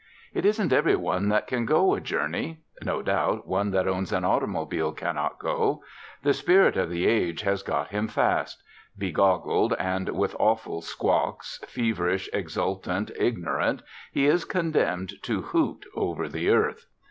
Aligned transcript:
It 0.33 0.47
isn't 0.47 0.73
every 0.73 0.95
one 0.95 1.29
that 1.29 1.45
can 1.45 1.63
go 1.63 1.93
a 1.93 2.01
journey. 2.01 2.61
No 2.81 3.03
doubt 3.03 3.47
one 3.47 3.69
that 3.69 3.87
owns 3.87 4.11
an 4.11 4.25
automobile 4.25 4.93
cannot 4.93 5.37
go. 5.37 5.83
The 6.23 6.33
spirit 6.33 6.75
of 6.75 6.89
the 6.89 7.05
age 7.05 7.41
has 7.43 7.61
got 7.61 7.89
him 7.89 8.07
fast. 8.07 8.63
Begoggled 8.97 9.75
and 9.77 10.09
with 10.09 10.35
awful 10.39 10.81
squawks, 10.81 11.59
feverish, 11.67 12.27
exultant, 12.33 13.11
ignorant, 13.15 13.83
he 14.11 14.25
is 14.25 14.43
condemned 14.43 15.21
to 15.21 15.41
hoot 15.43 15.85
over 15.95 16.27
the 16.27 16.49
earth. 16.49 16.87